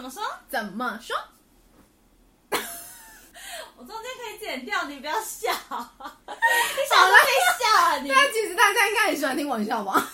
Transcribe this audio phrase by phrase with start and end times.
[0.00, 0.22] 怎么说？
[0.48, 1.14] 怎么说？
[3.76, 5.50] 我中间可以剪掉，你不要笑。
[5.52, 5.52] 你
[6.88, 7.30] 想说你
[7.62, 7.98] 笑啊？
[7.98, 8.08] 你？
[8.08, 10.08] 但其实大家应该很喜欢听我笑吧？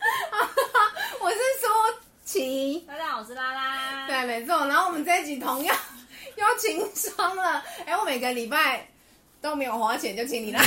[1.20, 1.66] 我是舒
[2.22, 4.06] 淇，大家好，我是拉拉。
[4.06, 4.66] 对，没错。
[4.66, 5.74] 然后我们这一集同样
[6.36, 7.64] 又情商了。
[7.86, 8.86] 哎，我每个礼拜
[9.40, 10.62] 都没有花钱就请你来，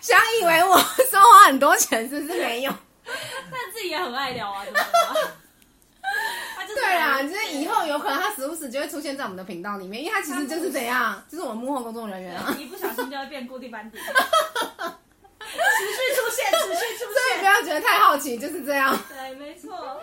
[0.00, 0.78] 想以为我
[1.10, 2.72] 说花很多钱，是不是没有？
[3.04, 4.72] 但自己也很爱聊啊，对
[6.80, 12.54] 对啦，就是以后有可能他时不时就会出现在我们的频道里面，因为他其实就是怎样， 就是我们幕后工作人员啊。
[12.58, 14.12] 一不小心就会变固定班底，持续
[16.14, 17.14] 出现，持续出现。
[17.14, 18.96] 所以不要觉得太好奇，就是这样。
[19.08, 20.00] 对，没错。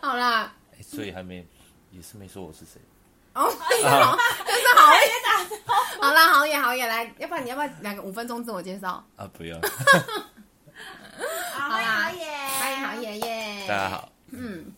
[0.00, 1.46] 好啦，所以还没，
[1.90, 2.80] 也是没说我是谁。
[3.34, 5.00] 哦，好，就是好野
[6.00, 9.04] 好啦，好野好野，来，要不然你要不要两个五分钟自我介绍？
[9.16, 9.58] 啊，不用。
[11.54, 12.24] 好啦，好野，
[12.58, 13.64] 欢迎好野耶！
[13.66, 14.12] 大家好。
[14.32, 14.72] 嗯。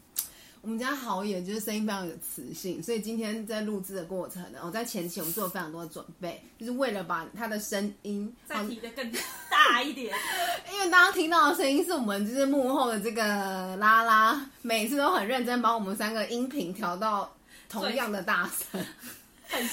[1.16, 9.10] 我们家好野就是声音非常有磁性，所以今天在录制的过程呢，我在前期我们做了非常多的准备，就是为了把他的声音再提的更
[9.50, 10.14] 大一点。
[10.70, 17.34] 因为大家听到的声音是我们就是幕后的这个拉拉，每次都很认真把我们三个音频调到
[17.66, 18.84] 同样的大声。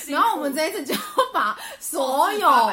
[0.08, 1.02] 然后我们这一次就要
[1.34, 2.48] 把所有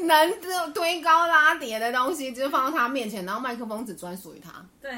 [0.06, 4.50] 能堆高拉叠的东西，就放到他面前，然后麦克风只专属于他。
[4.80, 4.90] 对。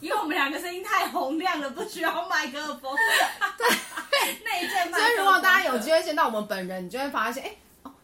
[0.00, 2.92] 因为我们两个声音太洪亮了，不需要麦克风。
[3.56, 5.00] 对，那一件麦克风。
[5.00, 7.54] 所以如果大家有机会见到我们本人，你就会发现，哎，哦，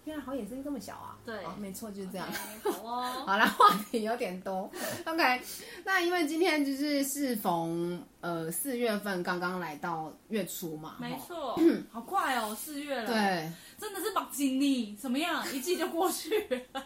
[0.09, 1.15] 原来好野声音这么小啊。
[1.27, 2.27] 对，哦，没错，就是这样。
[2.65, 3.03] Okay, 好哦。
[3.29, 4.71] 好了，话题有点多。
[5.05, 5.43] OK，
[5.85, 10.97] 那因为今天就是适逢呃四月份刚刚来到月初嘛。
[10.99, 11.61] 没错。
[11.93, 13.07] 好快哦，四月了。
[13.07, 13.53] 对。
[13.79, 15.45] 真的是把精力怎么样？
[15.53, 16.59] 一季就过去了。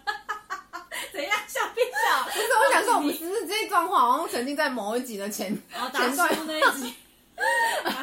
[1.12, 2.24] 怎样笑变笑？
[2.24, 5.56] 不是，我想说，我们只是这一状况，好像曾经在某一集的前
[5.92, 6.92] 前段那一集。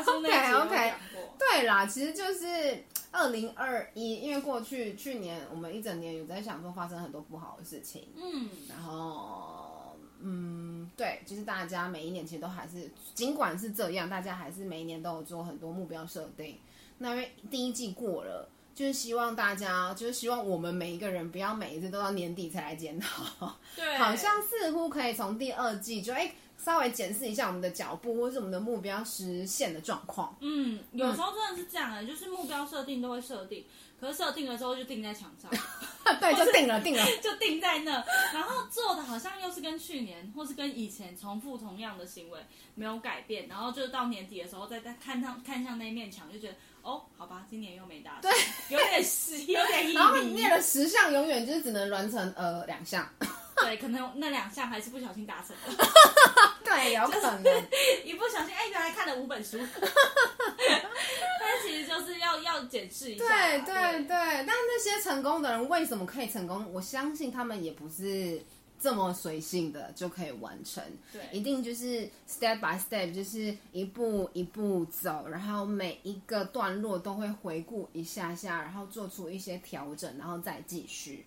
[0.08, 0.94] OK OK，
[1.38, 16.58] 对啦，其实就是二零二一，因为过去去年我们一整年有在想说发生很多不好的事情，嗯，然后嗯，对，就是大家每一年其实都还是，尽管是这样，大家还是每一年都有做很多目标设定。
[16.98, 18.50] 那因为第一季过了。
[18.76, 23.54] 就是希望大家，就是希望我们每一个人不要每一次都到年底才来检讨。
[23.76, 26.34] 对，好像似乎可以从第二季就哎、欸、
[26.64, 30.36] 稍微检视一下我们的脚步，或是我们的目标实现的状况。
[30.42, 33.66] 嗯，有时候真的是这样的，就是目标设定都会设定，
[34.00, 35.50] 可是设定了之后就定在墙上。
[36.20, 38.04] 对，就定了，定了， 就定在那。
[38.34, 42.40] 然后做的好像又是跟去年或是跟以前重复同样的行为，
[42.76, 43.48] 没有改变。
[43.48, 46.56] 然后就到年底的时候再再看上看向那一面墙，就觉得。
[46.82, 48.32] 哦，好吧，今年又没达成，对，
[48.70, 49.94] 有点失，有点 意义。
[49.96, 53.08] 然后你念了十项，永远就是只能完成呃两项。
[53.62, 55.86] 对，可能那两项还是不小心达成了。
[56.64, 57.64] 对，有可能。
[58.06, 59.58] 一不小心，哎，原来看了五本书。
[59.78, 63.26] 但其实就是要要检视一下。
[63.26, 66.72] 对对对，但那些成功的人为什么可以成功？
[66.74, 68.42] 我相信他们也不是。
[68.82, 70.82] 这么随性的就可以完成，
[71.12, 81.26] 对，一定就是 step by step，就是一步一步走，然后每一个段落都会回顾一下下，然后做出一些调整，然后再继续。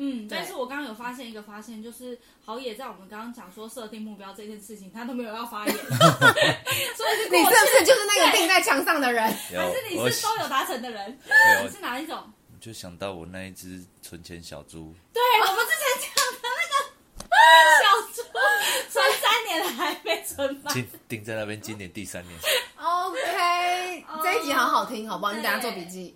[0.00, 9.24] 嗯，但是我刚刚有发现一个发现，就是好野在我们刚刚讲说设定目标这件事情，他都没有要发言， 所以是你是不是就是那个钉在墙上的人？
[9.26, 11.18] 还是你是都有达成的人？
[11.64, 12.32] 你 是哪一种？
[12.60, 14.94] 就想到我那一只存钱小猪。
[15.12, 16.88] 对， 我们之前讲的那个。
[17.30, 17.84] 小
[18.14, 18.22] 猪
[18.90, 20.74] 存三年了还没存满，
[21.08, 22.38] 定在那边，今年第三年。
[22.76, 25.32] OK，这一集好好听，好不好？
[25.32, 26.14] 你等下做笔记。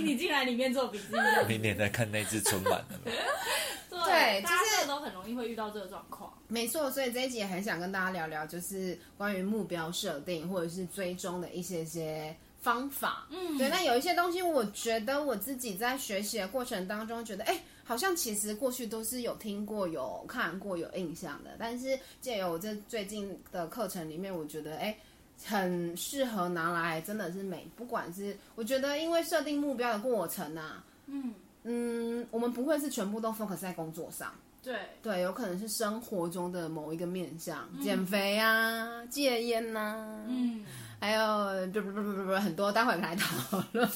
[0.06, 1.16] 你进来里面做笔记。
[1.48, 3.00] 明年再看那只春晚了。
[3.90, 6.32] 对，就是都很容易会遇到这个状况。
[6.48, 13.26] 没错，所以这一集也很想跟大家聊聊，就是关于目标设定或者是追踪的一些些方法。
[13.30, 13.68] 嗯，对。
[13.68, 17.60] 那有一些东西，我觉得我自己在学习的过程当中，觉得哎。
[17.82, 24.96] 好像其实过去都是有听过、有看过、有印象的，但是借由我这最近的课程里面，我觉得哎，
[25.44, 34.32] 很适合拿来，真的是每不管是我觉得，因为设定目标的过程啊，嗯嗯，我们不会是全部都 focus 在工作上，
[34.62, 40.64] 对对，有可能是生活中的某一个面向，嗯、减肥啊、戒烟呐、啊，嗯，
[41.00, 43.88] 还有不不不不不很多，待会来讨论。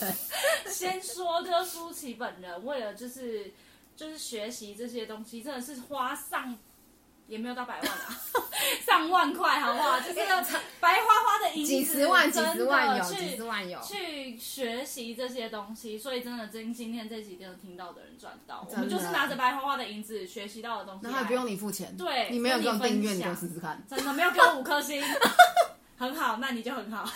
[0.67, 3.53] 先说，个舒淇本人为了就是。
[3.97, 6.59] 就是学习这些东西，真的是花上
[7.27, 8.21] 也没有到百万啊，
[8.87, 9.99] 上万块好不好？
[10.07, 10.15] 就是
[10.81, 13.81] 白花花的银子，几十万、几十万有，几十万有。
[13.81, 25.03] 去学习这些东西，所以真的今今天这集真的听到的人赚到，我们就是拿着白花花的银子学习到的东西，然后还不用你付钱，对，你没有给我订阅，你给我试试看，真的没有给我五颗星，
[25.97, 27.09] 很好，那你就很好，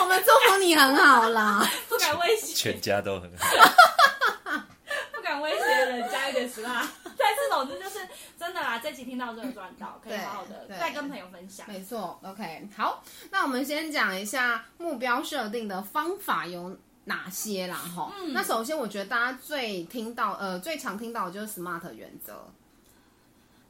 [0.00, 3.46] 我们祝福你很好啦，不敢威胁，全家都很好。
[5.12, 6.86] 不敢威胁人家一点实话，
[7.18, 7.95] 但是总之就是
[8.46, 11.66] 真的啦，这期听到真的赚到，可以好好的再跟朋友分享。
[11.68, 16.76] 没错，OK，好，那我们先讲一下目标设定的方法有
[17.06, 22.48] 哪些啦，哈、嗯，那首先我觉得大家最听到，呃，最常听到的就是 SMART 原则。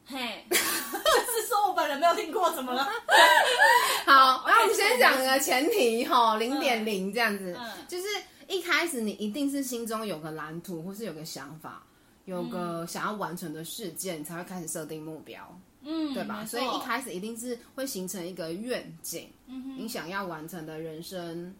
[0.04, 2.84] 嘿， 就是说我本人没有听过，怎么了？
[4.04, 8.04] 好， 那我们先讲个前提哈，零点零这样子，嗯，就是
[8.46, 11.82] 一开始你一定是心中有个蓝图，或是有个想法，
[12.26, 16.44] 有个想要完成的事件，你才会开始设定目标，嗯，对吧？
[16.44, 21.54] 所以一开始一定是会形成一个愿景，嗯，你想要完成的人生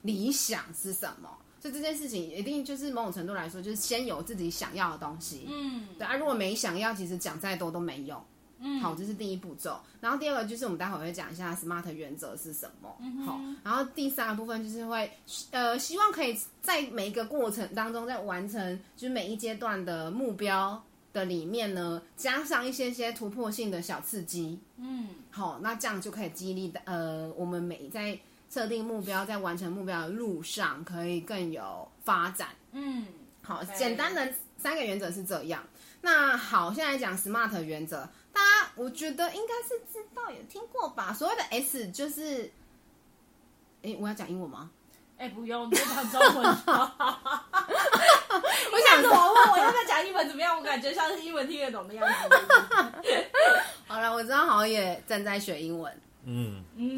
[0.00, 1.28] 理想是什么？
[1.60, 6.16] 所以这件事情一定就是某种程度来说，就是先有自己想要的东西，嗯，对啊。
[6.16, 8.20] 如果没想要，其实讲再多都没用。
[8.64, 9.80] 嗯，好，这是第一步骤。
[10.00, 12.96] 然后第二个就是我们待会会讲一下 SMART 原则是什么。
[13.00, 15.10] 嗯、好，然后第三个部分就是会
[15.50, 20.80] 呃，希望可以在每一个过程当中，在完成就是每一阶段的目标
[21.12, 24.58] 的里面呢，加上一些些突破性的小刺激。
[24.76, 28.16] 嗯，好，那这样就可以激励的呃，我们每在
[28.48, 32.48] 设定目标，在完成目标的路上，可以更有发展。
[32.72, 33.06] 嗯，
[33.42, 35.64] 好.简单的三个原则是这样。
[36.00, 38.08] 那好，现在讲 SMART 原则。
[38.74, 41.12] 我觉得应该是知道，有听过吧？
[41.12, 42.44] 所谓的 S 就是，
[43.82, 44.70] 哎、欸，我要讲英文吗？
[45.18, 46.42] 哎、欸，不用，你就讲中文。
[48.72, 50.56] 我想说我问我要不要讲英文怎么样？
[50.56, 52.14] 我感觉像是英文听得懂的样子。
[53.86, 56.00] 好了，我知道好像也正在学英文。
[56.24, 56.96] 嗯嗯，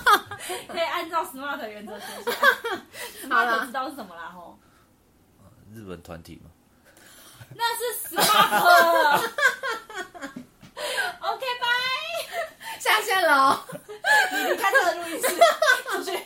[0.68, 2.30] 可以按照 SMART 原则学习。
[3.30, 4.30] 好了，知道是什么啦？
[4.34, 4.58] 吼，
[5.72, 6.50] 日本团体吗？
[7.54, 9.30] 那是 SMART。
[11.26, 13.58] OK，拜，下线喽！
[14.30, 15.28] 你离开这个录音室，
[15.90, 16.18] 出去。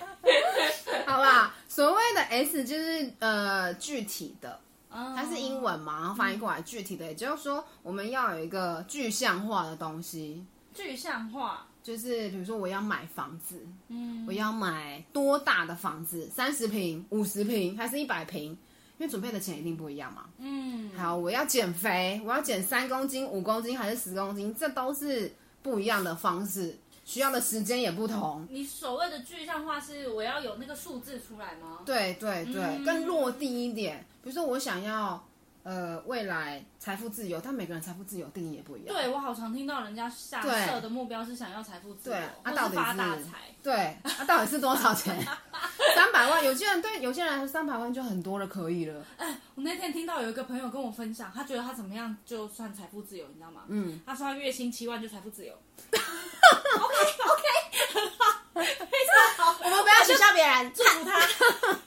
[1.07, 4.59] 好吧，所谓的 S 就是呃具体的，
[4.91, 10.45] 哦、它是英文嘛，然后翻译过来具体的，嗯、也就是说我们要有一个具象化的东西。
[10.75, 16.29] 具象化就是比如说我要买房子，嗯，我要买多大的房子？
[16.35, 18.59] 三十平、五十平还是一百坪？
[18.99, 20.25] 因为准备的钱一定不一样嘛。
[20.39, 24.55] 嗯，好，我要减肥，我要减三公斤、五公斤还是十公斤？
[24.59, 28.47] 这都是不一样的方式，需要的时间也不同。
[28.51, 31.79] 你所谓的具象化是我要有那个数字出来吗？
[31.87, 34.05] 对对对，嗯、更落地一点。
[34.23, 35.25] 比如说我想要
[35.69, 38.97] 呃未来财富自由，但每个人财富自由定义也不一样。
[38.97, 43.23] 对，我好常听到人家下设的目标是想要财富自由，对，啊，到底是发大财。
[43.63, 45.15] 对，啊，到底是多少钱？
[45.95, 49.05] 三百万，有些人对有些人来说三百万就很多了，可以了。
[49.19, 53.65] 哎，我那天听到有一个朋友跟我分享，他觉得他怎么样就算财富自由，你知道吗？
[53.69, 55.53] 嗯，他说他月薪七万就财富自由。
[55.53, 56.95] OK
[57.29, 57.45] OK，
[57.93, 59.61] 很好，非常好。
[59.63, 61.79] 我们不要取笑别人，祝福他。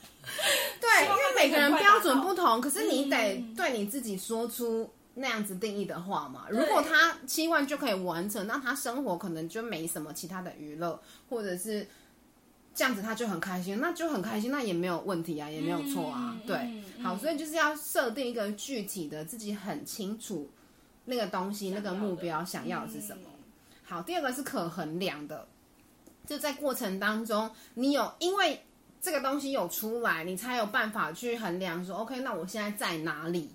[0.82, 6.48] 对，因为每个人标准不同，可是你得对你自己说出那样子定义的话嘛。
[6.50, 11.00] 如果他七万就可以完成，那他生活可能就没什么其他的娱乐，
[11.30, 11.88] 或者是。
[12.74, 16.56] 这样子他就很开心，那就很开心，那也没有问题啊，也没有错啊，嗯、对、
[16.98, 20.50] 嗯，好，所以就是要设定一个具体的，自己很清楚
[21.04, 23.24] 那个东西、那个目标想要的是什么。
[23.26, 23.44] 嗯、
[23.84, 25.46] 好，第二个是可衡量的，
[26.26, 28.64] 就在过程当中，你有因为
[29.02, 33.50] 这个东西有出来，你才有办法去衡量说，OK，那我现在在哪里？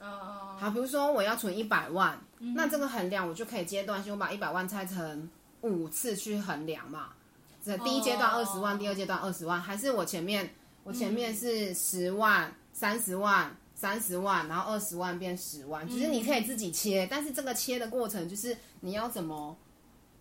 [0.00, 5.28] 哦，好，比如说我要存一百万、嗯，那这个衡量我就可以阶段性，我把一百万拆成
[5.60, 7.08] 五次去衡量嘛。
[7.62, 8.80] 这第一阶段二十万，oh.
[8.80, 10.48] 第二阶段二十万，还是我前面
[10.84, 19.54] 我前面是十万、三十万、三十万，然后二十万变十万，其实你可以自己切，但是这个切的过程就是你要怎么，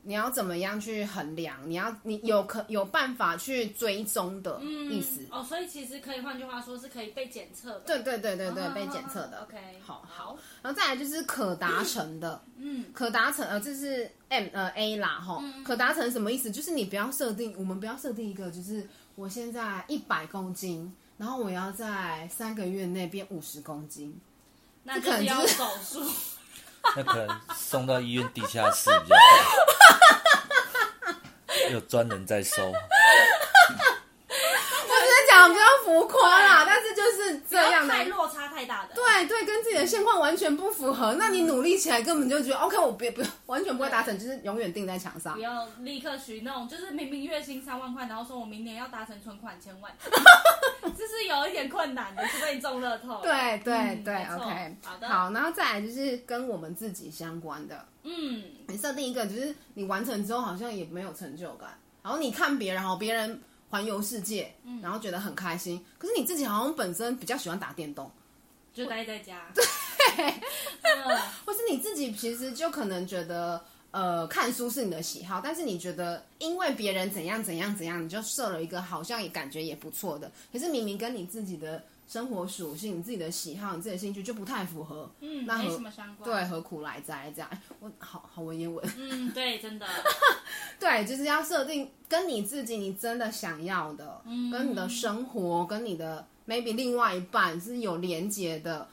[0.08, 9.44] 你要怎么样去衡量，你要你有可有办法去追踪的意思、嗯、哦，所以其实可以换句话说是可以被检测的，对对对对对，oh, 被检测的。
[9.44, 14.10] OK，好好，然后再来就是可达成的，嗯，可达成呃这是。
[14.30, 16.52] M 呃 A 啦哈、嗯，可达成什么意思？
[16.52, 18.86] 就是你不要设定，我们不要设定一个，就是
[19.16, 24.20] 我现在一百公斤，然后我要在三个月内变五十公斤，
[24.84, 26.12] 那可能就是手术，
[26.96, 29.22] 那可能送到医院地下室比较好，
[31.72, 32.64] 有专人在收。
[32.64, 32.74] 我
[34.90, 36.77] 只是讲不要浮夸啦，但
[37.50, 38.94] 这样的，太落差太大的。
[38.94, 45.34] 对对，跟自己的现况完全不符合，那你努力起来根本就觉得 OK，我别不用，完全不会达成，就是永远钉在墙上。
[45.34, 49.92] 不要立刻许那种，就是明明月薪三万块，然后说我明年要达成存款千万，
[50.98, 53.22] 这是有一点困难的，除非你中乐透。
[53.22, 61.70] 对对、嗯、对，OK，好的，好，然后再来就是跟我们自己相关的，嗯，你设定一个，就是你完成之后好像也没有成就感，
[62.04, 63.42] 然后你看别人，然后别人。
[63.70, 65.78] 环游世界，然后觉得很开心。
[65.78, 68.10] 嗯、可是你自己好像本身比较喜欢打电动，
[68.74, 69.48] 就待在家。
[69.54, 70.34] 对，
[71.46, 81.84] 或是你自己其实就可能觉得，呃，看书是你的喜好，但是你觉得因为别人怎样怎样怎样，你就设了一个好像也感觉也不错的，可是明明跟你自己的。
[82.08, 86.30] 生活属性、你自己的喜好、你自己的兴趣就不太符合，嗯，那没什么相关。
[86.30, 87.32] 对，何苦来哉？
[87.36, 87.50] 这样，
[87.82, 88.84] 我好好文言文。
[88.98, 89.86] 嗯，对，真的。
[90.80, 98.88] 对，就是要设定跟你自己，你真的想要的，嗯，跟你的生活，跟你的 maybe 另外一半是有连接的，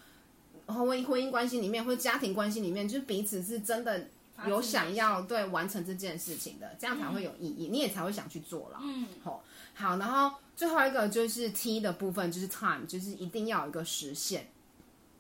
[0.67, 4.09] 然后婚姻婚姻关系里面或者家庭关系里面，就是彼此是真的
[4.49, 8.81] 有想要对完成这件事情的，这样才会有意义，嗯，你也才会想去做了。
[8.83, 10.39] 嗯，好，好，然后。
[10.57, 14.49] 最后一个就是 T 的部分，就是 time，就是一定要有一个时限。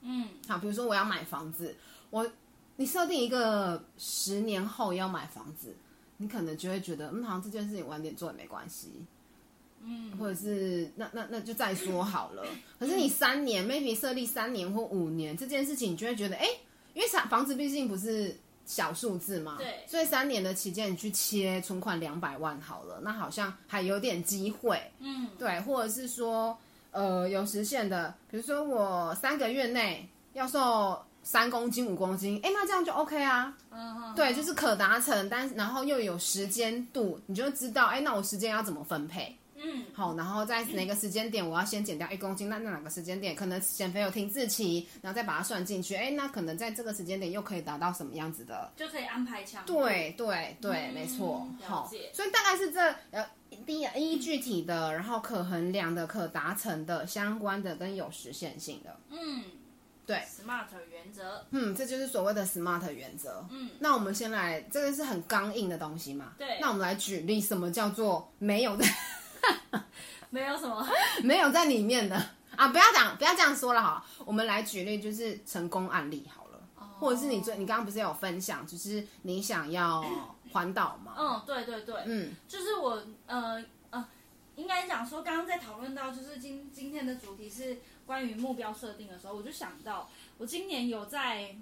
[0.02, 1.74] 嗯，好，比如说我要买房子，
[2.10, 2.24] 我
[2.76, 5.74] 你设定一个十年后要买房子，
[6.18, 9.04] 你可能就会觉得，嗯，好像这件事情晚点做也没关系。
[9.82, 12.46] 嗯，或者是那那那就再说好了。
[12.78, 16.46] 可是你三年，maybe 设立三年或五年这件事情，你就会觉得，哎，
[16.94, 18.36] 因为房房子毕竟不是。
[18.66, 26.56] 小数字嘛，对，所以三年的期间你去切存款两百万好了，那好像还有点机会，嗯，对，或者是说，
[26.90, 39.36] 呃，有实现的，比如说我三个月内要瘦三公斤、五公斤，哎，那这样就 OK 啊，嗯哼，对，就是可达成，但然后又有时间度，你就知道，哎，那我时间要怎么分配？
[39.66, 42.50] 嗯，好，然后在哪个时间点我要先减掉一公斤？
[42.50, 45.94] 那那哪个时间点可能减肥有停滞期，然后再把它算进去？
[45.94, 48.70] 哎，那可能在这个时间点又可以达到什么样子的？
[48.76, 49.64] 就可以安排强。
[49.64, 51.48] 对对对，没错。
[51.62, 53.26] 好，所以大概是这呃
[53.64, 58.94] 第一一具体的，然后可衡量的、可达成的、相关的跟有实现性的。
[59.08, 59.44] 嗯，
[60.04, 60.18] 对。
[60.18, 61.46] SMART 原则。
[61.52, 63.46] 嗯，这就是所谓的 SMART 原则。
[63.50, 66.34] 嗯，那我们先来，这个是很刚硬的东西嘛？
[66.36, 66.58] 对。
[66.60, 68.84] 那我们来举例，什么叫做没有的？
[70.30, 70.86] 没有什么，
[71.22, 72.16] 没有在里面的
[72.56, 72.68] 啊！
[72.68, 74.04] 不要讲，不要这样说了哈。
[74.24, 80.04] 我们来举例，就是成功案例好了，哦、或者是你最，你刚刚不是有分享，就是你想要
[80.52, 81.14] 环岛吗？
[81.16, 84.04] 嗯，对对对，嗯，就是我呃呃，
[84.56, 91.54] 应该讲说，刚刚在讨论到，就是今今天的主题是关于目标设定的时候，我就想到，我今年有在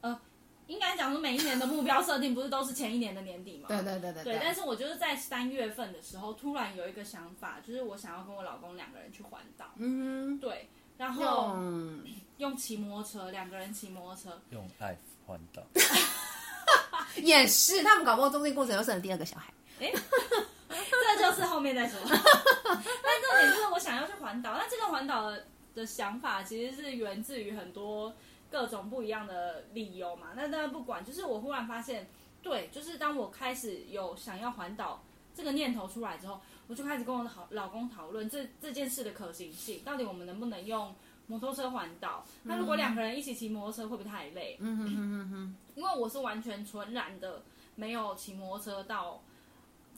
[0.00, 0.20] 呃。
[0.66, 3.68] 应该讲说，每一年的目标设定不是都是前一年的年底吗？
[3.68, 4.24] 对对对对。
[4.24, 9.66] 对，但是我就是在三月份的时候，突然有一个想法，就是我想要跟我老公两个人去环岛。
[9.76, 10.36] 嗯。
[10.38, 10.68] 对，
[10.98, 12.02] 然后用
[12.38, 14.42] 用骑摩托车，两个人骑摩托车。
[14.50, 15.62] 用爱环岛。
[17.22, 19.52] 也是，他们搞不好中间过程又生了第二个小孩。
[19.78, 19.92] 哎，
[20.68, 21.98] 这就是后面再说。
[22.04, 25.32] 但重点是我想要去环岛，那这个环岛
[25.76, 28.12] 的想法其实是源自于很多。
[28.50, 32.08] 各种不一样的理由嘛，那当然不管，就是我忽然发现，
[32.42, 35.02] 对，就是当我开始有想要环岛
[35.34, 40.94] 这个念头出来之后，我就开始跟我的好老公讨论这这件事的可行性，到底我们能不能用
[41.26, 42.24] 摩托车环岛？
[42.44, 44.56] 那如果两个人一起骑摩托车会不会太累？
[44.60, 45.56] 嗯哼哼哼哼。
[45.74, 47.42] 因为我是完全纯然的
[47.74, 49.20] 没有骑摩托车到，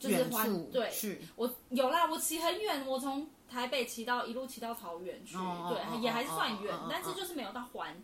[0.00, 0.90] 就是环对，
[1.36, 7.94] 我有啦，我骑很远，我从台北骑到一路骑到桃园去，哦、对，也还是算远，哦、但是就是没有到环。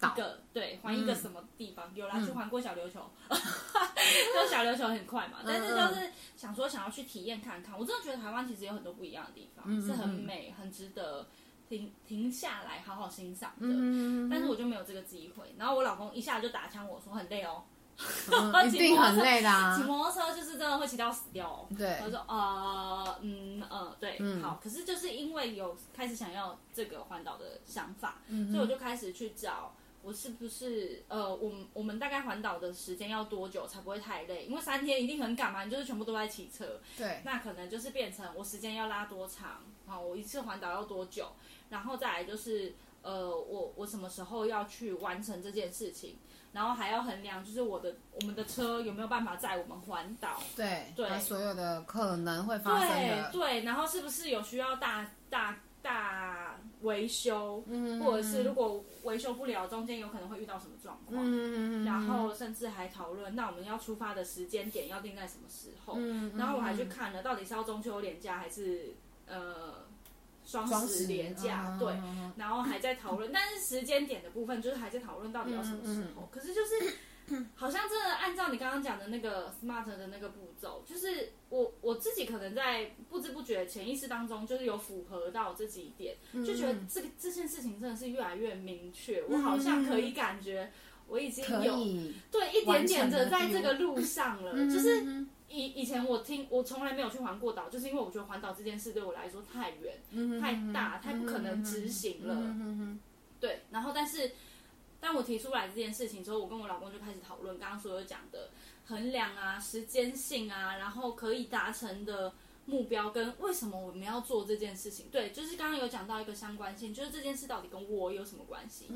[0.00, 1.86] 一个对，环一个什么地方？
[1.88, 5.38] 嗯、有啦，去环过小琉球，就、嗯、小琉球很快嘛。
[5.44, 7.76] 但是就是想说，想要去体验看看。
[7.76, 11.26] 我真的觉得台湾其实有很多不一样的地方，嗯、是很美，很值得
[11.68, 13.66] 停停下来好好欣赏的。
[13.66, 15.52] 嗯、但是我就没有这个机会。
[15.58, 17.64] 然后我老公一下就打枪我说很累哦，
[18.30, 19.76] 嗯、 一定很累的、啊。
[19.76, 21.66] 骑摩托车就是真的会骑到死掉哦。
[21.76, 24.60] 对，我说呃嗯呃对，嗯、好。
[24.62, 29.74] 可是就是因为有开始想要这个环岛的想法，嗯、所以我就开始去找。
[30.08, 34.46] 我是不是呃，我们我们大概环岛的时间要多久才不会太累？
[34.46, 36.80] 因为三天一定很赶嘛，你就是全部都在骑车。
[36.96, 37.20] 对。
[37.26, 40.00] 那可能就是变成我时间要拉多长啊？
[40.00, 41.30] 我一次环岛要多久？
[41.68, 46.16] 然后再来就是呃，我我什么时候要去完成这件事情？
[46.52, 50.42] 然后还要衡量就是我的我们的车有没有办法载我们环岛？
[50.56, 51.06] 对对。
[51.06, 53.30] 对所有的可能会发生的。
[53.30, 55.60] 对对，然后是不是有需要大大？
[55.80, 56.27] 大
[56.82, 65.94] 维修，嗯、或者是如果维修不了，中间有可能会遇到什么状况，嗯、然后甚至还讨论，那我们要出发的时间点要定在什么时候？
[65.96, 68.94] 嗯、然后我还去看了，到底是要中秋连假还是
[69.26, 69.86] 呃
[70.44, 71.92] 双十连假，对，
[72.36, 76.28] 然后还在讨论，但是时间点的部分就是还在讨论到底要什么时候。
[76.30, 76.96] 可是就是。
[77.54, 89.22] 好像真的按照你刚刚讲的那个 SMART 的那个步骤，就是我我自己可能在不知不觉潜意识当中，就是有符合到这几点，就觉得这个这件事情真的是越来越明确。
[89.24, 90.70] 我好像可以感觉
[91.06, 91.76] 我已经有
[92.30, 94.52] 对一点点的在这个路上了。
[94.66, 102.54] 就是以以前我听我从来没有去环过岛，就是因为我觉得环岛这件事对我来说太远、太大、太不可能执行了。
[103.38, 104.32] 对，然后但是。
[105.00, 108.50] 当我提出来这件事情之后，我跟我老公就开始讨论刚刚所有讲的
[108.86, 112.32] 衡量啊、时间性啊，然后可以达成的
[112.66, 115.06] 目标跟为什么我们要做这件事情。
[115.10, 118.86] 对，就是刚刚有讲到一个相关性，就是这件事到底跟我有什么关系？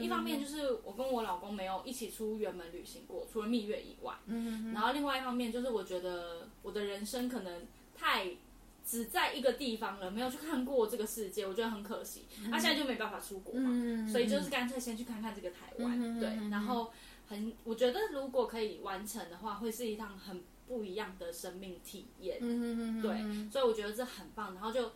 [0.00, 4.14] 一方面就是我跟我老公没有一起出远门旅行过，除了蜜月以外。
[4.26, 4.72] 嗯哼。
[4.72, 7.66] 然后另外一方面就是我觉得我的人生可能
[7.96, 8.36] 太。
[8.84, 12.26] 只在一个地方了，没有去看过这个世界，我觉得很可惜。
[12.42, 16.50] 那、嗯啊、现在就没办法出国嘛，嗯、所以就是干脆先去看看这个台湾，嗯、对。
[16.50, 16.92] 然后
[17.28, 23.50] 很，我觉得如果可以完成的话，会是一趟很不一样的生命体验，嗯、对。
[23.50, 24.54] 所以我觉得这很棒。
[24.54, 24.92] 然后就，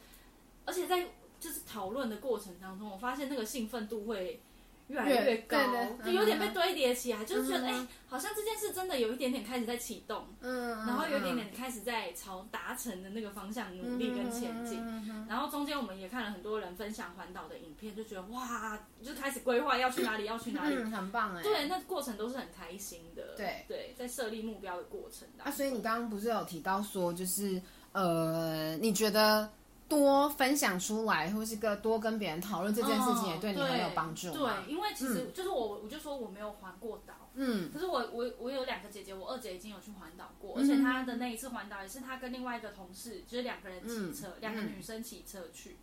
[0.64, 4.40] 而且在就是讨论的过程当中，我发现那个兴奋度会。
[4.88, 5.58] 越来越高，
[6.04, 14.80] 就有点被堆叠起来，就是觉得哎，好像这件事真的有一点点开始在启动，嗯，然后有一点点开始在朝达成的那个方向努力跟前进，
[15.28, 23.64] 然后中间我们也看了很多人分享环岛的影片，就觉得哇，就开始规划要去哪里，要去哪里，很棒哎，对，那过程都是很开心的，对。
[23.66, 25.26] 对，在设立目标的过程。
[25.42, 27.60] 啊，所以你刚刚不是有提到说，就是
[27.92, 29.50] 呃，你觉得？
[29.88, 34.30] 多分享出来，或是个多跟别人讨论这件事情，也对你很有帮助。
[34.32, 37.14] 对，因为其实就是我，我就说我没有环过岛。
[37.34, 37.70] 嗯。
[37.72, 45.76] 可是我我我有两个姐姐，我二姐已经有去环岛过，而且她的那一次环岛也是她跟另外一个同事，就是两个人骑车，两个女生骑车去。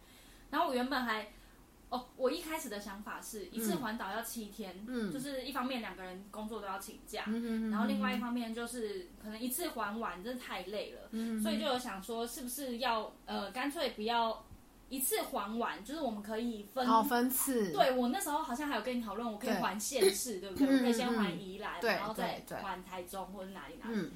[0.50, 1.28] 然后我原本还。
[1.94, 14.44] 哦，我一开始的想法是一次环岛要七天，嗯，就是一方面两个人工作都要请假，嗯，然后另外一方面就是可能一次环完真的太累了，嗯，所以就有想说是不是要呃干脆不要
[14.90, 17.72] 一次环完，就是我们可以分好分次。
[17.72, 20.66] 对，我那时候好像还有跟你讨论，我可以环县市，对不对？
[20.66, 24.10] 我可以先环宜兰，然后再环台中或者哪里哪里。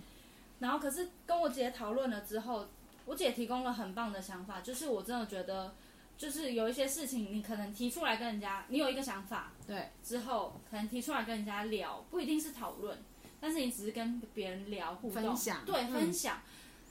[0.57, 2.65] 然后可是跟我姐讨论了之后，
[3.05, 5.75] 我姐提供了很棒的想法，就是我真的觉得。
[6.17, 12.97] 就是有一些事情，你可能提出来跟人家，你有一个想法，对，之后可能提出来跟人家聊，不一定是讨论，
[13.39, 16.41] 但是你只是跟别人聊互动，分享，对，分享，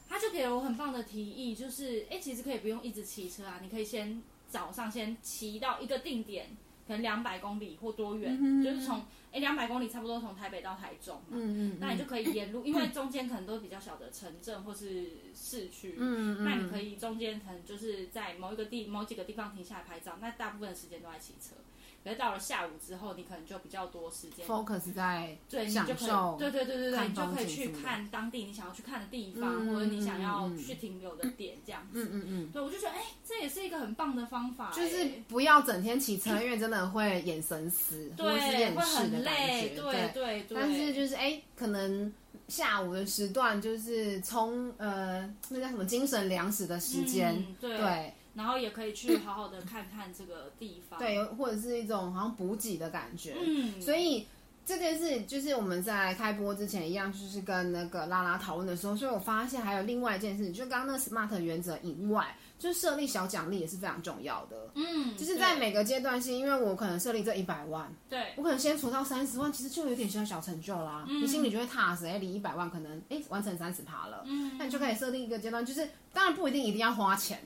[0.08, 9.04] 他就给了我很棒的提议，就是，哎，其实可以不用一直骑车啊，你可以先早上先骑到一个定点，可能两百公里或多远，就是从。
[9.36, 21.54] 哎，两百公里差不多从台北到台中嘛，嗯嗯，那你就可以沿路，因为中间可能都比较小的城镇或是市区，嗯嗯，那你可以中间可能就是在某一个地某几个地方停下来拍照，那大部分的时间都在骑车。
[22.02, 32.04] 可是到了下午之后，你可能就比较多时间 focus 在对，享受，对对对对对，你就可以去看当地你想要去看的地方，或者你想要去停留的点这样子。
[32.04, 32.50] 嗯嗯嗯。
[32.52, 38.24] 对，我就觉得哎，这也是一个很棒的方法，就是不要整天骑车，因为真的会眼神死，对，
[38.70, 40.54] 会很累，对对对。
[40.54, 42.12] 但是就是哎，可能
[42.48, 48.12] 下午的时段就是充呃那叫什么精神粮食的时间，对。
[48.36, 53.34] 然后也可以去好好的看看这个地方，对，或者是一种好像补给的感觉。
[53.42, 54.26] 嗯，所以
[54.66, 64.70] 这件事就是我们在开播之前一样，就是跟那个拉拉讨论的时候，所以我发现还有另外一件事，就刚刚那 SMART 原则以外，就是设立小奖励也是非常重要的。
[64.74, 71.04] 嗯，就是在每个阶段性，因为我可能设立这一百万，对，我可能先存到三十万，其实就有点小小成就啦。
[71.08, 74.24] 嗯，你心里就会踏实，哎，离一百万可能哎完成三十趴了。
[74.26, 77.40] 嗯，那你就可以设定一个阶段，就是当然不一定一定要花钱。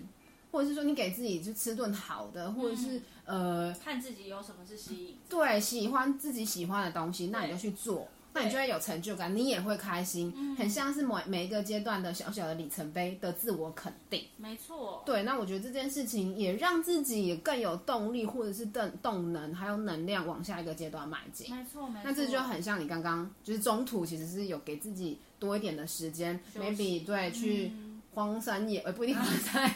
[0.53, 14.25] 或者是说你给自己就吃顿好的，或者是、嗯、呃看自己有什么是吸引，对，喜欢自己喜欢的东西，那你就去做，那你就会有成就感，你也会开心，嗯、很像是每每一个阶段的小小的里程碑的自我肯定。
[14.37, 21.55] 没错，对，那我觉得这件事情也让自己也更有动力，或者是动动能，还有能量往下一个阶段迈进。
[21.55, 22.03] 没错，没错。
[22.05, 27.73] 那这就很像你刚刚就是中途其实是有给自己多一点的时间，maybe 对去。
[27.75, 29.73] 嗯荒山野，呃，不一定 荒山，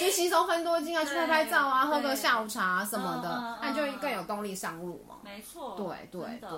[0.00, 5.16] 就吸收很多精啊，去拍拍照啊，喝个下午茶什么的，那就更有动力上路嘛。
[5.22, 6.48] 没错，对对对。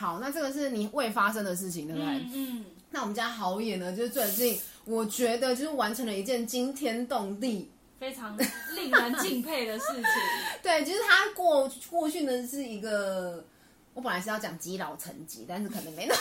[0.00, 2.08] 好，那这个是你未发生的事情，对不对？
[2.32, 2.64] 嗯。
[2.90, 8.34] 那我们家豪野呢，就是最近我觉得就是完成了一件惊天动地、非常
[8.74, 10.04] 令人敬佩的事情。
[10.62, 13.44] 对，就是他过过去呢是一个，
[13.92, 16.14] 我本来是要讲积劳成疾，但是可能没那。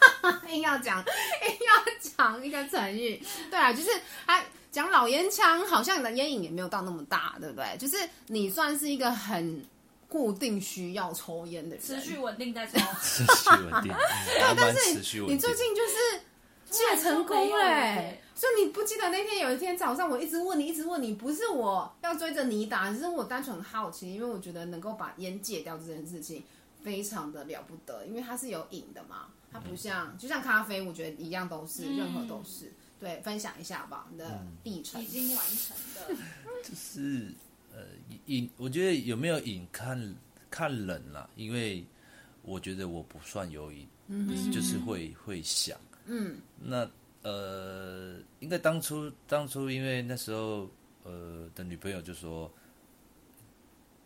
[0.50, 3.90] 硬要讲，硬要讲一个成语，对啊，就是
[4.26, 7.76] 他讲老烟枪，好像你的烟瘾也没有到那么大，对不对？
[7.78, 9.64] 就是你算是一个很
[10.10, 13.90] 固定需要抽烟的人，持续稳定在抽， 持续稳定。
[13.92, 14.94] 对，但是
[15.26, 16.20] 你最近就是
[16.68, 26.44] 戒成功嘞、欸，所以你不记得那天有一天早上，我一直问你，一直问你，不是我要追着你打，只是我单纯很好奇，因为我觉得能够把烟戒掉这件事情
[26.82, 29.28] 非常的了不得，因为它是有瘾的嘛。
[29.52, 32.72] 它不像，嗯、就像咖啡，我觉得一样都是，嗯、任何都是。
[33.00, 36.14] 对，分享一下吧，你的历程、嗯、已经完成的。
[36.62, 37.34] 就是
[37.80, 37.86] 呃，
[38.26, 40.14] 瘾，我觉得有没有瘾看
[40.50, 41.84] 看人啦，因为
[42.42, 46.88] 我觉得我不算有瘾，嗯，就是会会想，嗯，那
[47.22, 50.68] 呃，应该当初当初因为那时候
[51.04, 52.52] 呃的女朋友就说，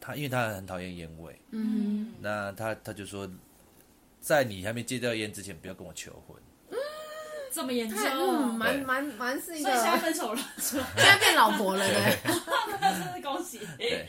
[0.00, 3.28] 她因为她很讨厌烟味，嗯，那她她就说。
[4.20, 6.34] 在你还没戒掉烟之前，不要跟我求婚。
[7.54, 7.98] 这么严重？
[8.00, 9.70] 嗯，蛮蛮蛮是一个。
[9.70, 12.18] 所以现在分手了， 现在变老婆了，对。
[12.80, 13.60] 真 是恭喜。
[13.78, 14.06] 对。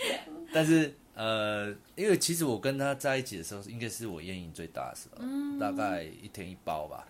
[0.52, 7.06] 但是呃，因为其实我跟他在一起的时候，应该是我烟瘾最大的时候，嗯、大概一天一包吧。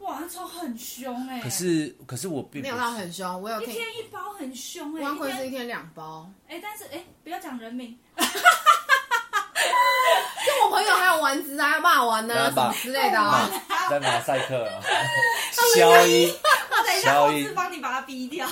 [0.00, 1.42] 哇，那抽很凶哎、欸。
[1.42, 5.00] 可是可是我并没有到很凶，我有一天一包很凶哎、欸。
[5.02, 6.28] 光辉是一天两包。
[6.48, 7.96] 哎、欸，但是哎、欸，不要讲人名。
[10.64, 13.48] 我朋友还有丸子啊，还有骂完呢，什么之类的啊，
[13.90, 14.82] 在马赛克啊，
[15.74, 16.32] 消音，
[17.02, 18.48] 消音，帮你把它逼掉。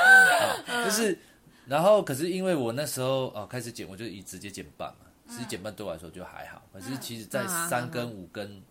[0.84, 1.18] 就是，
[1.66, 6.62] 然后可是因为我那时候哦开始减，我就一直接减半嘛，其实减半对我来说就还好。
[6.72, 8.62] 可是其实，在三根五根，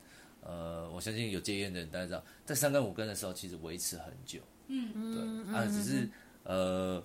[0.41, 4.39] 呃，我相信有戒烟的人大家知道，在三根五根的时候，其实维持很久。
[4.67, 6.10] 嗯，对啊，只是
[6.43, 7.04] 呃。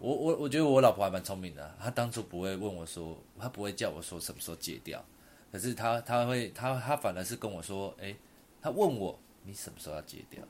[0.00, 5.04] 我我我觉得我老婆还蛮聪明的，她当初不会问我说，她不会叫我说什么时候戒掉，
[5.54, 8.12] 可是他他会他他反而是跟我说，哎，
[8.60, 10.42] 他问我你什么时候要戒掉？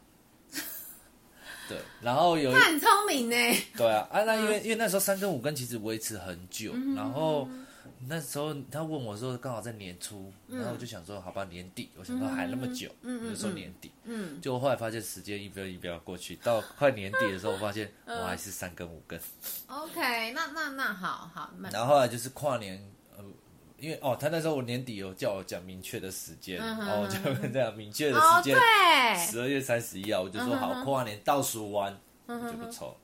[1.68, 3.36] 对，然后有他很聪明呢。
[3.76, 7.46] 对啊，啊那因为因为那时候三根五根其实维持很久，然后。
[8.06, 19.18] 那时候他问我说，刚好在年初，嗯、然后我就想说，好吧，年底，我想说还那么久，嗯，我就说年底，嗯，就后来发现时间一秒一秒过去，到快年底的时候，我发现我还是三根五根。
[19.68, 21.50] OK，那那那好好。
[21.72, 22.93] 然后后来就是跨年，呃，
[23.84, 27.18] 因为哦，他那时候我年底有叫我讲明确的时间，然后我就
[27.48, 28.56] 这样明确的时间，
[29.14, 31.94] 十二月三十一号，我就说好，跨年倒数完
[32.26, 32.96] 就不抽。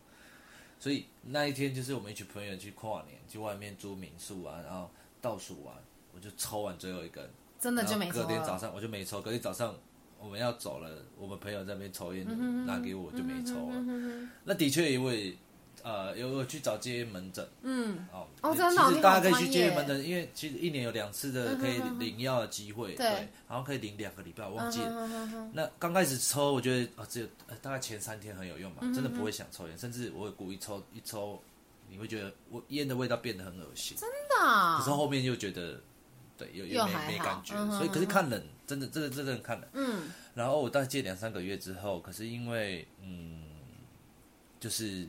[0.79, 4.90] 所以那一天就是我们一群朋友去跨年，去外面租民宿啊，然后
[5.21, 5.75] 倒数完，
[6.14, 7.29] 我就抽完最后一根，
[7.61, 8.12] 真的就没抽。
[8.12, 9.75] 隔天早上我就没抽，隔天早上
[10.19, 10.88] 我们要走了，
[11.19, 12.27] 我们朋友在那边抽烟，
[12.64, 14.29] 拿给我就没抽了。
[14.45, 15.37] 那的确因为。
[15.83, 23.07] 呃，有有去找戒烟门诊，嗯，哦，哦，真的，其实大家可以去戒烟门诊，因为其实一年有两次的可以领药的机会，对，
[23.49, 25.51] 然后可以领两个礼拜，我忘记了。
[25.53, 27.27] 那刚开始抽，我觉得啊，只有
[27.62, 31.40] 大概前三天很有用吧，真的不会想抽烟，甚至我会故意抽一抽，
[31.88, 34.79] 你会觉得我烟的味道变得很恶心，真的。
[34.79, 35.81] 可是后面又觉得，
[36.37, 40.03] 对，又又没没感觉，所以可是看人，真的，这个真的看人，嗯。
[40.35, 43.43] 然后我大概戒两三个月之后，可是因为嗯，
[44.61, 45.09] 就是。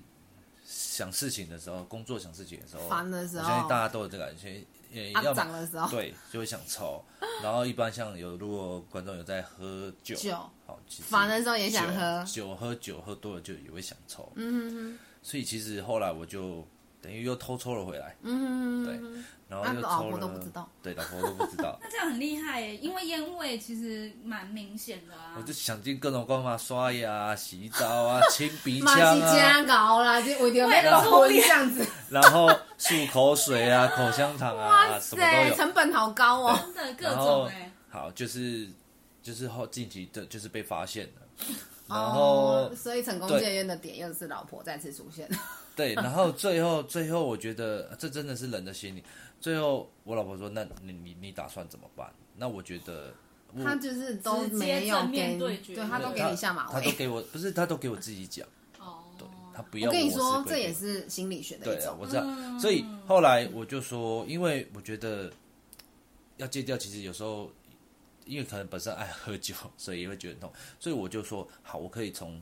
[0.72, 7.04] 想事情的时候，工作想事情的时候，烦的时候，我相信大家都有这个感觉，也要长的时候，对，就会想抽。
[7.44, 10.32] 然后一般像有如果观众有在喝酒，酒。
[10.66, 12.24] 好，烦的时候也想喝。
[12.26, 14.32] 酒，喝酒喝多了就也会想抽。
[14.36, 16.66] 嗯哼，所以其实后来我就。
[17.02, 21.78] 等于又偷抽了回来，嗯，对，然后又抽了，老婆都不知道，对，老婆都不知道。
[21.84, 25.36] 那这样很厉害耶，因为烟味其实蛮明显的啊。
[25.38, 29.16] 我就想尽各种办法刷牙、洗澡啊、 清鼻 腔啊。
[29.16, 31.86] 马上搞啦，就为了要抽这样子。
[32.10, 35.56] 然后漱口水啊、口香糖啊，什么都有。
[35.56, 37.70] 成本好高哦，真的各种哎。
[37.90, 38.70] 好，就是
[39.22, 41.46] 就是后近期的，就是被发现了，
[41.90, 45.30] 然后所以成功戒烟的点又是老婆再次出现。
[45.76, 49.04] 对，然后最后最后，我觉得这真的是人的心理。
[49.42, 53.14] 最后我老婆说：“那你你你打算怎么办？”那我觉得
[53.62, 58.48] 他就是都没有给，对，他都给你下马威，他都给我，不是他都给我自己讲。
[58.80, 61.98] 哦，对，他不要我跟你说，这也是心理学的一种。
[62.00, 62.24] 我知道，
[62.60, 65.32] 所以后来我就说，因为我觉得
[66.38, 67.52] 要戒掉，其实有时候
[68.26, 70.52] 因为可能本身爱喝酒，所以也会觉得痛。
[70.80, 72.42] 所以我就说，好，我可以从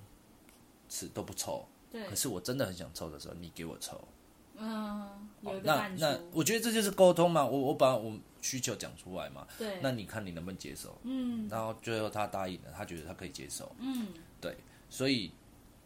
[0.89, 1.65] 此都不抽。
[1.91, 3.99] 对，可是我真的很想抽的时候，你给我抽。
[4.59, 5.07] 嗯，
[5.41, 9.47] 有那那我觉得这就是沟通嘛，我我把我需求讲出来嘛。
[9.57, 10.97] 对，那你看你能不能接受？
[11.03, 13.71] 嗯，然后最后他答应了，他觉得他可以接受。
[13.79, 14.07] 嗯，
[14.39, 14.57] 对，
[14.89, 15.31] 所以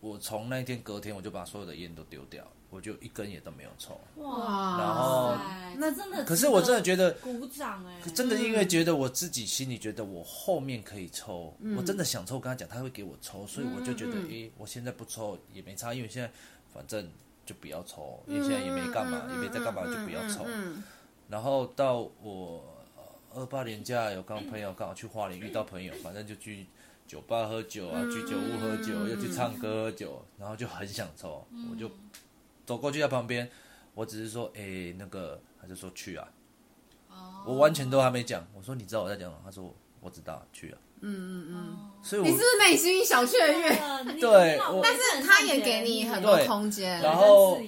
[0.02, 4.00] 我从那一天隔天我就把所有的烟都丢掉，我就一根也都没有抽。
[4.16, 5.36] 哇，然后
[5.78, 16.30] 那真的，可是我真的觉得鼓掌哎，真的因为觉得我自己心里觉得我后面可以抽，嗯、我真的想抽，我跟他讲他会给我抽，所以我就觉得，诶、欸，我现在不抽也没差，因为现在
[16.74, 17.10] 反正
[17.46, 20.46] 就不要抽，因为现在也没干嘛，也没在干嘛，就不要抽。
[21.30, 22.64] 然后到我
[23.34, 26.66] 二八年假有跟朋友刚好去花莲遇到朋友，反正就去
[27.08, 31.90] 酒吧喝酒啊，去酒屋喝酒，又去唱歌喝酒，然后就很想抽，我就
[32.66, 33.50] 走过去在旁边，
[33.94, 36.28] 我只是说，哎，那个，他就说去啊，
[37.46, 39.42] 我完全都还没讲，我说你知道我在讲什么？
[39.44, 43.70] 他说我知道，去啊，嗯嗯嗯，所以我你是不是内心小雀跃？
[44.20, 47.60] 对，但是他也给你很多空间，然后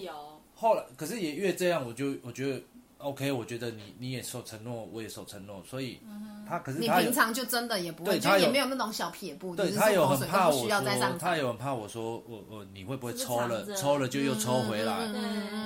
[0.56, 2.62] 后来，可是也越这样，我就我觉得。
[2.98, 6.00] OK，我觉得你你也守承诺，我也守承诺，所以
[6.48, 15.06] 他可是他你平常就真的也不会，他也没有那种小撇步，对他有很怕我说，他有很怕我说我我你会不会抽了抽了就又抽回来，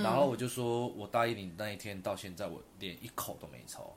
[0.04, 3.94] 然后我就说我答应你那一天到现在我连一口都没抽，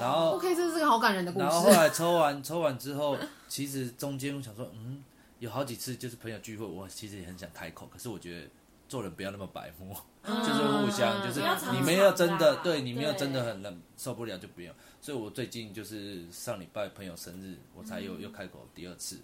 [0.00, 1.44] 然后 OK 这是个好感人的故事。
[1.44, 5.02] 然后后来抽完 抽完之后，其实中间我想说，嗯，
[5.40, 8.46] 有好几次就是朋友聚会，我其实也很想开口，可是我觉得。
[8.88, 11.40] 做人不要那么白目，嗯、 就是互相，就是
[11.72, 14.74] 你没有真的，对你没有真的很冷受不了就不用。
[15.00, 19.20] 所以我最近就是上礼拜朋友生日，我才又、嗯、又开口第二次，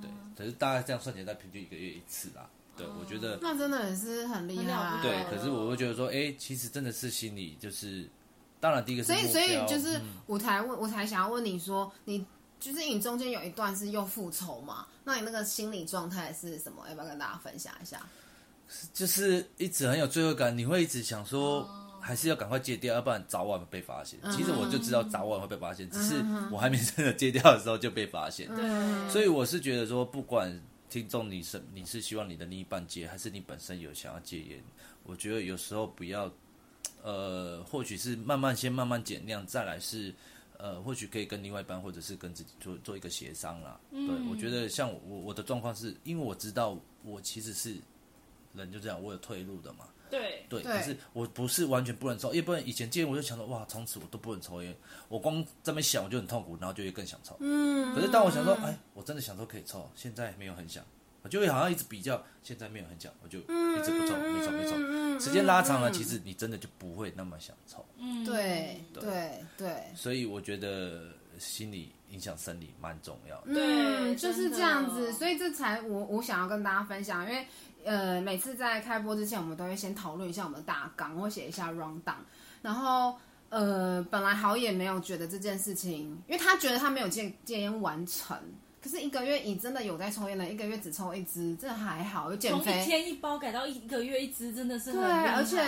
[0.00, 0.10] 对。
[0.36, 2.48] 可是大概这样算起来，平均一个月一次啦。
[2.74, 4.98] 对，我觉得那真的也是很厉害。
[5.02, 8.08] 对，可是我会觉得说，哎、欸，其实真的是心里就是，
[8.58, 9.12] 当然第一个是。
[9.12, 12.24] 所以所以就是我才问，我才想要问你说，你
[12.58, 14.86] 就是你中间有一段是又复仇嘛？
[15.04, 16.88] 那你那个心理状态是什么？
[16.88, 18.00] 要不要跟大家分享一下？
[18.92, 21.68] 就是一直很有罪恶感，你会一直想说，
[22.00, 24.18] 还是要赶快戒掉，要不然早晚会被发现。
[24.32, 26.16] 其实我就知道早晚会被发现，只是
[26.50, 28.48] 我还没真的戒掉的时候就被发现。
[28.48, 34.62] 对所以我是觉得说，不管听众你是你是希望你的另一半戒，还是你本身有想要戒烟，
[35.04, 36.30] 我觉得有时候不要，
[37.02, 40.12] 呃，或许是慢慢先慢慢减量，再来是，
[40.58, 43.78] 呃，或许可以跟另外一半或者是跟自己做做一个协商啦。
[43.90, 47.76] 对，我觉得像我我的状况是因为我知道我其实是。
[48.54, 49.86] 人就这样，我有退路的嘛。
[50.10, 54.76] 对对，可是我不是完全不能抽，因为不然以前戒烟我就想说，哇，从此我都不能抽烟。
[55.08, 57.34] 我光这么想我就很痛苦，然后就会更想抽。
[57.40, 57.94] 嗯。
[57.94, 60.84] 可是当我想说，哎，我真的想说可以抽，现在没有很想，
[61.22, 65.18] 我就会好像一直比较，现在没有很想，我就一直不抽，没抽没抽。
[65.18, 67.82] 时间拉长了，其实你真的就不会那么想抽。
[67.96, 69.82] 嗯，对对对。
[69.94, 73.46] 所以我觉得心理影响生理蛮重要的。
[73.46, 77.44] 嗯，就是这样子，所以这才我我想要跟大家分享，因为。
[77.84, 82.14] 呃，每次在开播之前，我们都会先讨论一下我们的大纲，或写一下 rundown。
[82.62, 83.16] 然后，
[83.48, 88.38] 呃，本来好也没有觉得这件事情，因为他觉得他没有戒戒烟完成。
[88.80, 92.30] 可是一个月你真的有在抽烟的，一个月只抽一支，这还好。
[92.30, 95.58] 有减肥，从一天一包改到一个月一支，真的是很对，而且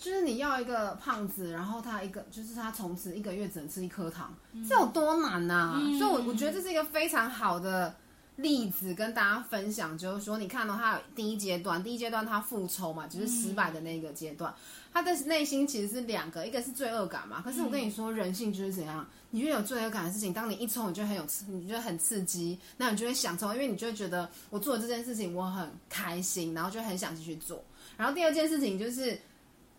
[0.00, 5.74] 就是你要一个胖子，然后他一个就是他从此一个月只能吃一颗糖，嗯、这有多难呐、啊？
[5.78, 7.94] 嗯、所以我我觉得这是一个非常好的。
[8.36, 14.56] 例子跟大家分享，就是说，你看到他第一阶段，第一阶段他复仇嘛，就是失败的那个阶段，嗯、
[14.94, 17.42] 他的内心其实是两个，一个是罪恶感嘛。
[17.42, 27.62] 可是我跟你说，人性就是怎样，你越有罪恶感的事情，当你一冲，你就很有刺，你觉得很刺激，那你就会想冲，因为你就会觉得我做了这件事情我很开心，然后就很想继续做。
[27.98, 29.20] 然后第二件事情就是，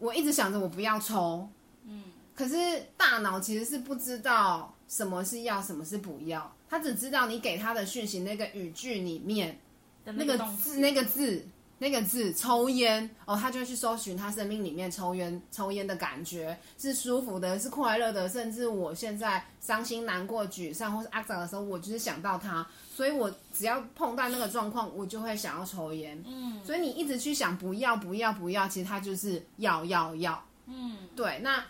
[0.02, 1.48] 我一直想着我不要抽，
[1.86, 2.04] 嗯，
[2.36, 2.56] 可是
[2.98, 6.52] 大脑其实是不知道什么是要，什么是不要。
[6.68, 9.60] 他只知道你给他的讯息，那个语句里面
[10.06, 11.46] 那个字、那个字、
[11.82, 22.64] 那个字，抽烟哦，他就会去搜寻他生命里面抽烟、抽烟的感觉是舒服的，是快乐的，甚至我现在伤心、难过、沮丧或是阿杂的时候，我就是想到他，
[22.96, 26.24] 所以我只要碰到那个状况，我就会想要抽烟。
[26.28, 30.46] 嗯，所以你一直去想不要、不要、不要，其实他就是要、要、要。
[30.68, 31.64] 嗯，对，那。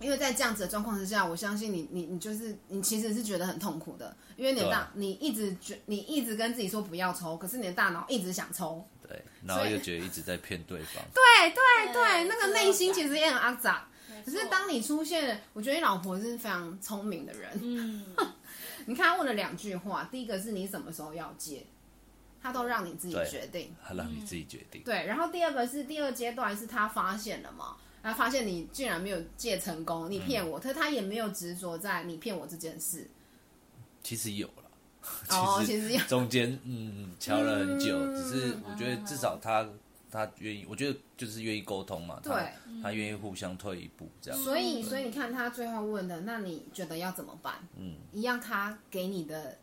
[0.00, 13.82] 因为在这样子的状况之下，我相信你，你，你就是你，其实是觉得很痛苦的，因为你的大，啊、你一直觉，你一直跟自己说不要抽，可是你的大脑一直想抽，对，然后又觉得一直在骗对方，对对对，那个内心其实也很肮脏。
[14.24, 18.04] 可是当你出现，我觉得你老婆是非常聪明的人，嗯，
[18.84, 21.64] 你看他问了两句话，第一个是你什么时候要戒，
[22.42, 27.76] 他都让你自己决定，他让你自己决定，对，然后第二个是第二阶段是他发现了嘛。
[28.00, 33.06] 他发现你竟然没有借成功，你骗我，可是他也没有执着在你骗我这件事。
[34.04, 34.67] 其实有了，
[35.30, 39.66] 哦，其实 中间嗯瞧了很久，只是我觉得至少他
[40.10, 42.32] 他愿意，我觉得就是愿意沟通嘛，对，
[42.82, 44.42] 他愿意互相退一步这样。
[44.42, 47.54] 所以所以你看他最后问的，那你觉得要怎么办？
[47.76, 49.56] 嗯，一样他给你的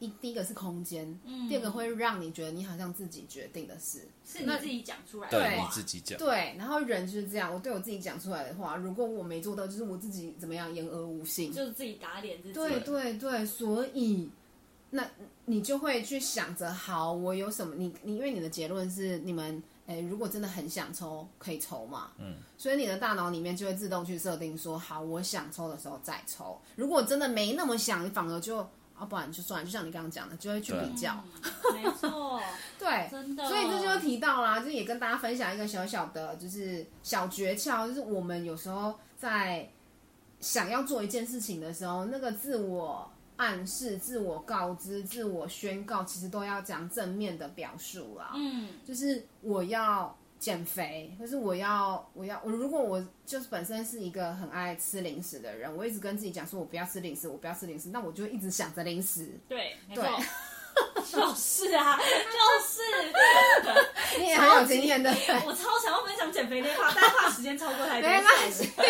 [0.00, 14.28] 一第一个是空间，嗯，第二个会让你觉得你好像自己决定的事，是你自己讲出来的话，对，你自己讲，对，然后人就是这样，我对我自己讲出来的话，如果我没做到，就是我自己怎么样言而无信，就是自己打脸自己，对对对，所以
[14.94, 15.04] 那
[15.46, 17.74] 你就会去想着，好，我有什么？
[17.74, 19.60] 你你因为你的结论是你们。
[19.84, 22.12] 哎，如果真的很想抽，可以抽嘛？
[22.16, 26.56] 嗯，所以你的大脑里面就会自动去设定说，好，我想抽的时候再抽。
[26.76, 28.58] 如果真的没那么想，你反而就
[28.96, 29.66] 啊，不然就算了。
[29.66, 31.12] 就像你刚刚讲的，就会去比较。
[31.74, 32.40] 没错，
[32.78, 33.48] 对，真的。
[33.48, 39.68] 所以这就提到啦，就也跟大家分享一个小小的，就是小诀窍，就是我们有时候在
[40.38, 43.10] 想要做一件事情的时候，那个自我。
[43.36, 48.32] 暗示、自我告知、自我宣告，其实都要讲正面的表述啦。
[48.34, 59.38] 嗯，就是我要减肥，就是我要，我要，我如果我就是本身是一个很爱吃零食的人，我一直跟自己讲说，我不要吃零食，我不要吃零食，那我就一直想着零食。
[59.48, 60.04] 对，没错。
[60.04, 60.12] 对
[61.04, 62.02] 就是啊，就
[62.66, 62.80] 是，
[64.18, 65.10] 你也很有经验的。
[65.44, 68.08] 我超想要分享减肥那话，但怕时间超过太多。
[68.08, 68.80] 没关系，因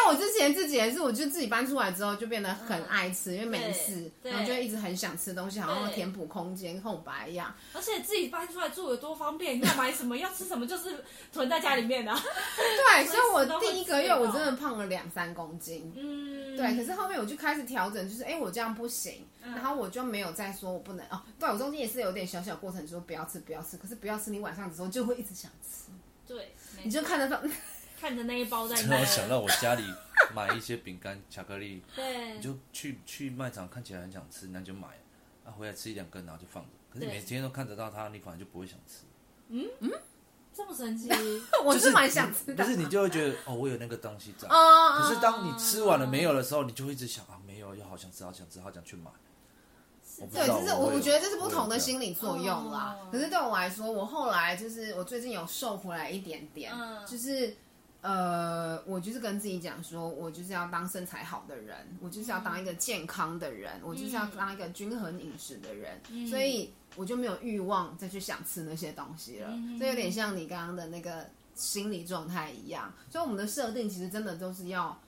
[0.00, 7.54] 为我之前自己也是，我就自己搬出来之后就变得很爱吃，因为没事，然后就一直很想吃东西，好像填补空间、空白一样。
[7.72, 12.12] 而且自己搬出来住有多方便，你要买什么要吃什么，就是囤在家里面的。
[12.14, 15.92] 对，所以我 第一个月我真的胖了两三公斤。
[15.96, 16.76] 嗯，对。
[16.76, 19.26] 可是后面我就开始调整，就是哎，我这样不行。
[19.42, 25.90] 然后我就没有再说我不能哦，对我中间也是有点小小过程，说不要吃不要吃，可是不要吃，你晚上的时候就会一直想吃。
[26.28, 27.42] 对，你就看得到，
[28.00, 28.76] 看着那一包在。
[28.76, 29.84] 真的想到我家里
[30.34, 34.88] 买一些饼干、巧克力，对，你就去去卖场看起来很想吃，那就买，
[35.44, 36.70] 啊，回来吃一两根，然后就放着。
[36.92, 39.04] 可是每天都看得到它，你反而就不会想吃。
[39.48, 39.90] 嗯嗯，
[40.54, 41.08] 这么神奇？
[41.64, 42.64] 我是蛮想吃的。
[42.64, 44.48] 可是你就会觉得哦，我有那个东西在。
[44.48, 44.98] 哦。
[44.98, 49.10] 可是当你吃完了没有的时候，你就会一直想啊，没有，又好想吃，好想吃，好想去买。
[50.32, 52.94] 对，就是我我觉得这是不同的心理作用啦。
[53.10, 56.74] 可是对我来说，我后来就是我最近有瘦回来一点点，
[57.06, 57.56] 就是
[58.02, 69.52] 呃，我就是跟自己讲说，我就是要当身材好的人，我就是要当一个健康的人，我就是要当一个均衡饮食的人，所以我就没有欲望再去想吃那些东西了。
[69.78, 72.92] 这有点像你刚刚的那个心理状态一样。
[73.10, 74.98] 所以我们的设定其实真的都是要。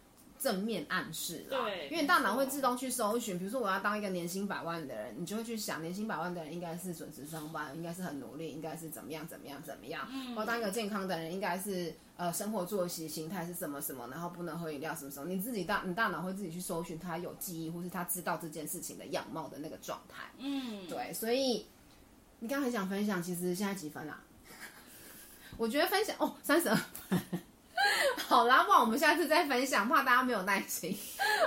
[0.43, 3.39] 正面暗示啦，对，因为大脑会自动去搜寻。
[3.39, 10.05] 比如说，我要当一个年薪百万的人，你就会去想，年薪百万的人应该是准时上班，应该是很努力，应该是怎么样怎么样怎么样。
[10.11, 15.33] 嗯，我当一个健康的人，应该是呃生活作息形态是什么什么，然后不能喝饮料什么什么。
[15.33, 20.25] 你自己大，你大脑会自己去搜寻他有记忆，或是他知道这件事情的样貌的那个状态。
[20.39, 21.67] 嗯，对，所以
[22.41, 24.21] 你刚刚很想分享，其实现在几分啦？
[25.57, 27.21] 我觉得分享哦，三十二分。
[28.33, 30.97] 好啦，不然我们下次再分享，怕大家没有耐心，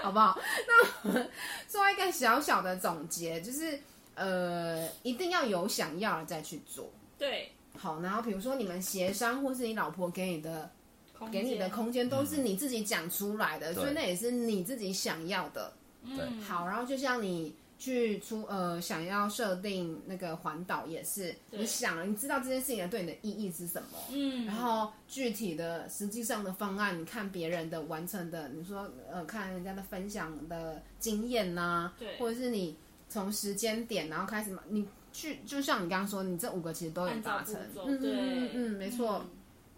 [0.04, 0.38] 好不好？
[0.68, 1.28] 那我们
[1.68, 3.80] 做一个小小的总结，就是
[4.14, 6.88] 呃，一定要有想要了再去做。
[7.18, 10.70] 对，好，然后比如说你们协商，或是你老婆给你的
[11.32, 15.74] 给你的空间，都是你自己讲出来的，嗯、所以那也是你自己想要的。
[16.16, 17.56] 对，好，然后就像你。
[17.78, 23.98] 去出呃，想要设定那个环岛也是，你想了，你知道这件事情对你的意义是什么？
[24.12, 32.78] 嗯，然后具体的实际上的方案，你看别人的完成的，你说呃，看人家的分享的经验呐、啊，对，或者是你
[33.10, 38.12] 从时间点然后开始嘛，你去就像你刚刚说，你这五个其实都有达成，嗯对。
[38.12, 39.22] 嗯嗯，没错。
[39.24, 39.30] 嗯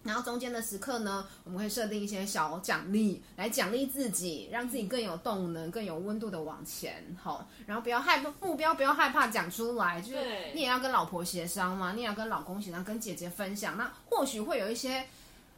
[0.08, 7.04] 然后中间的时刻呢，我们会设定一些小奖励来奖励自己，让自己更有动能、更有温度的往前。
[7.22, 10.18] 好，然后不要害怕目标，不要害怕讲出来，就是
[10.56, 13.78] 你也要跟老婆协商嘛，你也要跟老公协商，跟姐姐分享。
[13.78, 15.06] 那或许会有一些。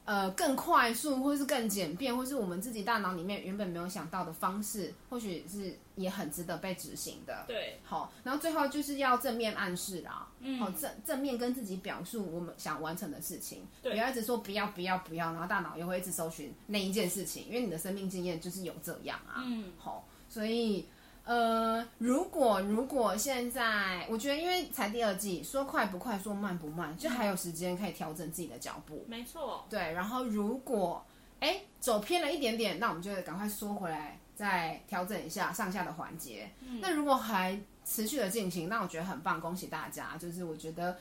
[0.09, 7.43] 呃，更快速，或是更简便，或是我们自己大脑里面原本没有想到的方式，或许是也很值得被执行的。
[7.45, 20.87] 对，好，然后最后就是要正面暗示啦，嗯，好，正正面跟自己表述我们想完成的事情，对，不要一直说不要不要不要，然后大脑又会一直搜寻那一件事情，因为你的生命经验就是有这样啊，嗯，好，所以。
[21.29, 29.05] 呃，如果如果现在，我觉得因为才第二季，说快不快，说慢不慢，就还有时间可以调整自己的脚步。
[29.07, 29.63] 没错。
[29.69, 31.05] 对，然后如果
[31.39, 36.49] 哎走偏了一点点，那我们就赶快缩回来，再调整一下上下的环节。
[36.61, 36.79] 嗯。
[36.81, 40.17] 那如果还持续的进行，那我觉得很棒，恭喜大家。
[40.17, 40.97] 就是我觉得，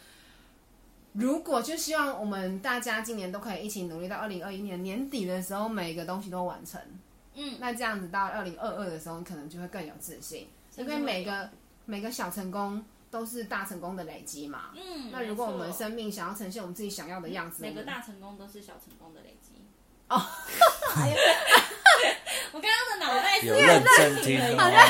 [1.15, 6.79] 如果就希望我们大家今年都可以一起努力，到二零二一年年底的时候，每个东西都完成。
[7.41, 11.49] 嗯，那这样子到二零二二的时候，你可能就会更有自信，因为每个
[11.85, 14.71] 每个小成功都是大成功的累积嘛。
[14.75, 19.53] 嗯，那如果我们生命想要呈现我们自己想要的样子，每个大成功都是小成功的累积。
[20.09, 20.17] 哦，
[22.53, 24.81] 我刚刚的脑袋是有认真听，好像在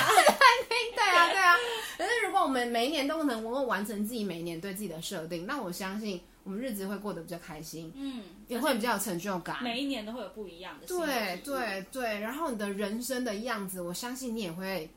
[0.68, 1.54] 听， 对啊，对啊。
[1.98, 9.62] 可是如果我们每一年都能够完成自己每一年对自己的设定，那我相信我们日子会过得比较开心，嗯，也会比较有成就感。
[9.62, 10.86] 每一年都会有不一样的。
[10.86, 14.88] 对对对，然后你的人生的样子，我相信你也会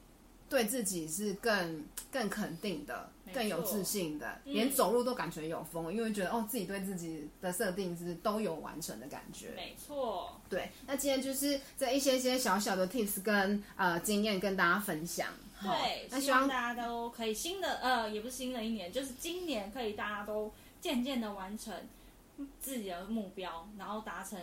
[0.48, 3.10] 对自己是更更肯定的。
[3.34, 9.52] 更有自信的，嗯、连走路都感觉有风，因为觉得哦，自己对自己的设定是都有完成的感觉。
[9.56, 10.70] 没错，对。
[10.86, 15.28] 那今天就是这一些些小小的 tips 跟呃经验跟大家分享。
[15.62, 21.74] 对，那希望大家都可以新的呃，也不是新的一年，就是今年可以大家都渐渐的完成
[22.60, 24.38] 自己的目标，然后达成。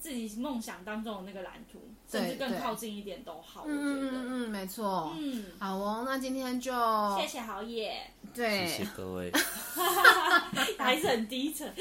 [0.00, 3.64] 自己梦想当中的那个蓝图，甚至更靠近一点都好。
[3.64, 5.12] 我觉得，嗯嗯嗯，没错。
[5.18, 6.72] 嗯，好哦，那今天就
[7.18, 9.32] 谢谢豪野，对，谢谢各位，
[10.78, 11.66] 还是很低沉。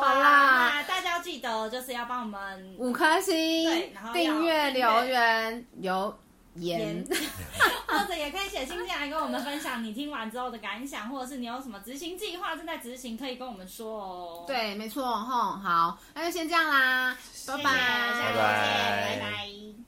[0.00, 3.32] 好啦，那大家要记得就是要帮我们五颗星，
[3.64, 6.18] 对，然后订阅、留言、有。
[6.54, 7.04] 言，
[7.86, 14.44] 或者也可以写信进来跟我们分享你听完之后的感想，或者是你有什么执行计划正在执行，可以跟我们说哦。
[14.46, 19.16] 对，没错，吼，好，那就先这样啦，拜拜，谢谢，下次见，拜拜。
[19.16, 19.81] 拜拜。